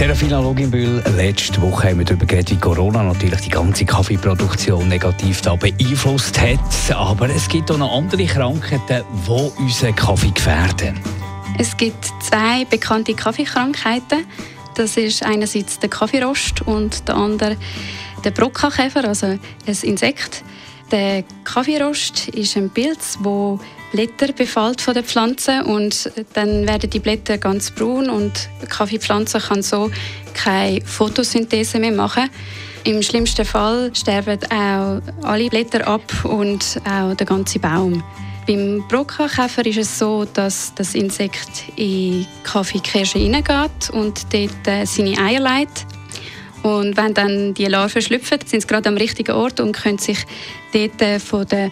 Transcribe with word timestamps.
Serafina 0.00 0.40
Loginbühl, 0.40 1.04
letzte 1.14 1.60
Woche 1.60 1.90
haben 1.90 1.98
wir 1.98 2.06
darüber 2.06 2.24
geredet, 2.24 2.52
wie 2.52 2.56
Corona 2.56 3.02
natürlich 3.02 3.42
die 3.42 3.50
ganze 3.50 3.84
Kaffeeproduktion 3.84 4.88
negativ 4.88 5.42
da 5.42 5.56
beeinflusst 5.56 6.40
hat. 6.40 6.58
Aber 6.94 7.28
es 7.28 7.46
gibt 7.46 7.70
auch 7.70 7.76
noch 7.76 7.94
andere 7.94 8.24
Krankheiten, 8.24 9.04
die 9.26 9.62
unseren 9.62 9.94
Kaffee 9.94 10.30
gefährden. 10.30 10.98
Es 11.58 11.76
gibt 11.76 12.02
zwei 12.22 12.64
bekannte 12.64 13.12
Kaffeekrankheiten. 13.12 14.24
Das 14.74 14.96
ist 14.96 15.22
einerseits 15.22 15.78
der 15.80 15.90
Kaffeerost 15.90 16.62
und 16.62 17.06
der 17.06 17.16
andere 17.16 17.58
der 18.24 18.30
Brockakäfer, 18.30 19.04
also 19.06 19.26
ein 19.26 19.40
Insekt. 19.82 20.42
Der 20.90 21.24
Kaffeerost 21.44 22.28
ist 22.28 22.56
ein 22.56 22.70
Pilz, 22.70 23.18
wo 23.20 23.60
Blätter 23.92 24.32
befällt 24.32 24.80
von 24.80 24.94
der 24.94 25.02
Pflanze 25.02 25.64
und 25.64 26.10
dann 26.34 26.66
werden 26.66 26.88
die 26.90 27.00
Blätter 27.00 27.38
ganz 27.38 27.70
braun 27.70 28.08
und 28.08 28.48
die 28.62 28.66
Kaffeepflanze 28.66 29.38
kann 29.38 29.62
so 29.62 29.90
keine 30.34 30.80
Photosynthese 30.82 31.78
mehr 31.78 31.92
machen. 31.92 32.30
Im 32.84 33.02
schlimmsten 33.02 33.44
Fall 33.44 33.90
sterben 33.94 34.38
auch 34.50 35.00
alle 35.22 35.48
Blätter 35.48 35.86
ab 35.86 36.02
und 36.24 36.80
auch 36.88 37.14
der 37.14 37.26
ganze 37.26 37.58
Baum. 37.58 38.02
Beim 38.46 38.82
Brockenkäfer 38.88 39.66
ist 39.66 39.78
es 39.78 39.98
so, 39.98 40.24
dass 40.24 40.72
das 40.74 40.94
Insekt 40.94 41.64
in 41.76 42.22
die 42.22 42.26
Kaffeekirsche 42.42 43.18
hineingeht 43.18 43.90
und 43.92 44.32
dort 44.32 44.66
äh, 44.66 44.84
seine 44.86 45.18
Eier 45.18 45.40
legt. 45.40 45.86
Und 46.62 46.96
wenn 46.96 47.14
dann 47.14 47.54
die 47.54 47.66
Larven 47.66 48.02
schlüpfen, 48.02 48.38
sind 48.44 48.60
sie 48.60 48.66
gerade 48.66 48.88
am 48.88 48.96
richtigen 48.96 49.32
Ort 49.32 49.60
und 49.60 49.72
können 49.72 49.98
sich 49.98 50.18
dort 50.72 51.00
äh, 51.00 51.18
von 51.18 51.46
der 51.46 51.70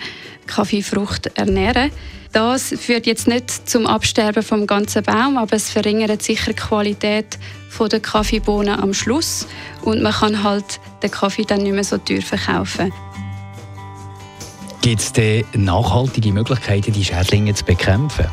Kaffeefrucht 0.48 1.38
ernähren. 1.38 1.92
Das 2.32 2.74
führt 2.78 3.06
jetzt 3.06 3.26
nicht 3.26 3.68
zum 3.68 3.86
Absterben 3.86 4.42
vom 4.42 4.66
ganzen 4.66 5.02
Baum, 5.02 5.38
aber 5.38 5.56
es 5.56 5.70
verringert 5.70 6.22
sicher 6.22 6.52
die 6.52 6.60
Qualität 6.60 7.38
der 7.80 8.00
Kaffeebohnen 8.00 8.80
am 8.80 8.92
Schluss 8.92 9.46
und 9.82 10.02
man 10.02 10.12
kann 10.12 10.42
halt 10.42 10.80
den 11.02 11.12
Kaffee 11.12 11.44
dann 11.44 11.62
nicht 11.62 11.74
mehr 11.74 11.84
so 11.84 11.96
teuer 11.96 12.22
verkaufen. 12.22 12.92
Gibt 14.82 15.00
es 15.00 15.44
nachhaltige 15.54 16.32
Möglichkeiten, 16.32 16.92
die 16.92 17.04
Schädlinge 17.04 17.54
zu 17.54 17.64
bekämpfen? 17.64 18.26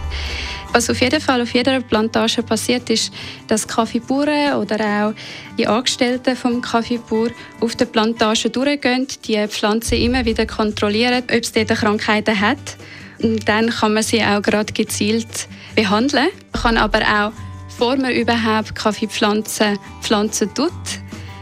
Was 0.75 0.89
auf 0.89 0.99
jeden 0.99 1.21
Fall 1.21 1.41
auf 1.41 1.53
jeder 1.53 1.79
Plantage 1.79 2.43
passiert, 2.43 2.89
ist, 2.89 3.13
dass 3.47 3.65
Kaffeebauern 3.65 4.55
oder 4.55 4.75
auch 5.07 5.13
die 5.57 5.65
Angestellten 5.65 6.35
vom 6.35 6.61
Kaffeebauer 6.61 7.29
auf 7.61 7.77
der 7.77 7.85
Plantage 7.85 8.49
durchgehen, 8.49 9.07
die 9.23 9.47
Pflanze 9.47 9.95
immer 9.95 10.25
wieder 10.25 10.45
kontrollieren, 10.45 11.23
ob 11.23 11.31
es 11.31 11.53
dort 11.53 11.69
Krankheiten 11.69 12.41
hat. 12.41 12.75
Und 13.23 13.47
dann 13.47 13.69
kann 13.69 13.93
man 13.93 14.03
sie 14.03 14.21
auch 14.21 14.41
gerade 14.41 14.73
gezielt 14.73 15.47
behandeln. 15.77 16.27
Man 16.51 16.61
kann 16.61 16.77
aber 16.77 16.99
auch, 16.99 17.31
bevor 17.69 17.95
man 17.95 18.11
überhaupt 18.11 18.75
Kaffeepflanzen 18.75 19.79
pflanzen 20.01 20.53
tut, 20.53 20.73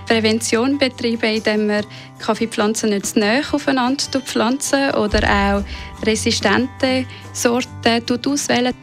Prävention 0.08 0.78
betreiben, 0.78 1.38
indem 1.38 1.66
man 1.66 1.84
Kaffeepflanzen 2.20 2.92
nicht 2.92 3.08
zu 3.08 3.18
nahe 3.18 3.42
aufeinander 3.52 4.22
pflanzen 4.23 4.92
oder 4.92 5.23
auch 5.28 6.06
resistente 6.06 7.08
Sorten 7.34 8.03
auswählen. 8.28 8.75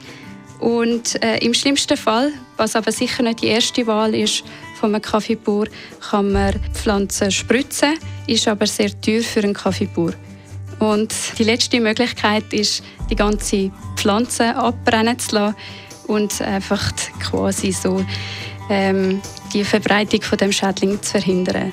Und 0.60 1.22
äh, 1.22 1.38
im 1.38 1.54
schlimmsten 1.54 1.96
Fall, 1.96 2.32
was 2.56 2.76
aber 2.76 2.92
sicher 2.92 3.22
nicht 3.22 3.42
die 3.42 3.46
erste 3.46 3.86
Wahl 3.86 4.14
ist, 4.14 4.44
von 4.78 4.94
einem 4.94 5.02
Kaffeebauer, 5.02 5.66
kann 6.10 6.32
man 6.32 6.54
Pflanzen 6.74 7.30
spritzen, 7.30 7.98
ist 8.26 8.46
aber 8.46 8.66
sehr 8.66 8.98
teuer 9.00 9.22
für 9.22 9.40
einen 9.40 9.54
Kaffeebauer. 9.54 10.12
Und 10.78 11.14
die 11.38 11.44
letzte 11.44 11.80
Möglichkeit 11.80 12.52
ist, 12.52 12.82
die 13.10 13.16
ganze 13.16 13.70
Pflanze 13.96 14.54
abbrennen 14.56 15.18
zu 15.18 15.34
lassen 15.34 15.56
und 16.06 16.40
einfach 16.40 16.92
quasi 17.20 17.72
so 17.72 18.04
ähm, 18.70 19.20
die 19.52 19.64
Verbreitung 19.64 20.22
von 20.22 20.38
dem 20.38 20.52
Schädling 20.52 21.00
zu 21.02 21.10
verhindern. 21.10 21.72